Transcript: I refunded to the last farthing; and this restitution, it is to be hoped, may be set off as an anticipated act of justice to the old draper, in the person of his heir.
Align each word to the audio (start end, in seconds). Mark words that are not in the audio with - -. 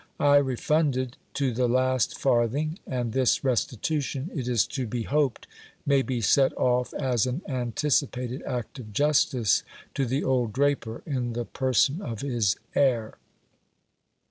I 0.19 0.37
refunded 0.37 1.15
to 1.35 1.51
the 1.53 1.67
last 1.67 2.17
farthing; 2.17 2.79
and 2.87 3.13
this 3.13 3.43
restitution, 3.43 4.31
it 4.33 4.47
is 4.47 4.65
to 4.73 4.87
be 4.87 5.03
hoped, 5.03 5.45
may 5.85 6.01
be 6.01 6.21
set 6.21 6.57
off 6.57 6.91
as 6.95 7.27
an 7.27 7.43
anticipated 7.47 8.41
act 8.41 8.79
of 8.79 8.93
justice 8.93 9.61
to 9.93 10.07
the 10.07 10.23
old 10.23 10.53
draper, 10.53 11.03
in 11.05 11.33
the 11.33 11.45
person 11.45 12.01
of 12.01 12.21
his 12.21 12.55
heir. 12.73 13.19